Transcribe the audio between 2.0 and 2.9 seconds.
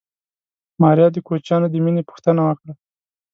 پوښتنه وکړه.